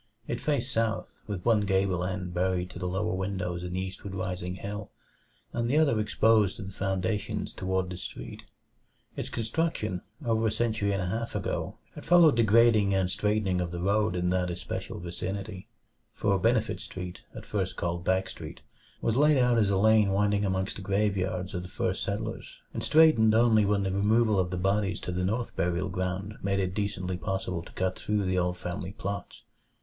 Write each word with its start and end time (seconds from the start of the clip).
It 0.27 0.41
faced 0.41 0.73
south, 0.73 1.21
with 1.27 1.45
one 1.45 1.61
gable 1.61 2.03
end 2.03 2.33
buried 2.33 2.71
to 2.71 2.79
the 2.79 2.87
lower 2.87 3.13
windows 3.13 3.63
in 3.63 3.73
the 3.73 3.79
eastward 3.81 4.15
rising 4.15 4.55
hill, 4.55 4.89
and 5.53 5.69
the 5.69 5.77
other 5.77 5.99
exposed 5.99 6.55
to 6.55 6.63
the 6.63 6.71
foundations 6.71 7.53
toward 7.53 7.91
the 7.91 7.97
street. 7.97 8.41
Its 9.15 9.29
construction, 9.29 10.01
over 10.25 10.47
a 10.47 10.51
century 10.51 10.91
and 10.91 11.03
a 11.03 11.05
half 11.05 11.35
ago, 11.35 11.77
had 11.93 12.03
followed 12.03 12.35
the 12.37 12.41
grading 12.41 12.95
and 12.95 13.11
straightening 13.11 13.61
of 13.61 13.69
the 13.69 13.79
road 13.79 14.15
in 14.15 14.31
that 14.31 14.49
especial 14.49 14.99
vicinity; 14.99 15.67
for 16.11 16.39
Benefit 16.39 16.79
Street 16.79 17.21
at 17.35 17.45
first 17.45 17.75
called 17.75 18.03
Back 18.03 18.27
Street 18.27 18.61
was 19.03 19.15
laid 19.15 19.37
out 19.37 19.59
as 19.59 19.69
a 19.69 19.77
lane 19.77 20.09
winding 20.09 20.43
amongst 20.43 20.77
the 20.77 20.81
graveyards 20.81 21.53
of 21.53 21.61
the 21.61 21.67
first 21.69 22.01
settlers, 22.01 22.57
and 22.73 22.83
straightened 22.83 23.35
only 23.35 23.65
when 23.65 23.83
the 23.83 23.91
removal 23.91 24.39
of 24.39 24.49
the 24.49 24.57
bodies 24.57 24.99
to 25.01 25.11
the 25.11 25.23
North 25.23 25.55
Burial 25.55 25.89
Ground 25.89 26.39
made 26.41 26.59
it 26.59 26.73
decently 26.73 27.17
possible 27.17 27.61
to 27.61 27.71
cut 27.73 27.99
through 27.99 28.23
the 28.25 28.39
old 28.39 28.57
family 28.57 28.93
plots. 28.93 29.43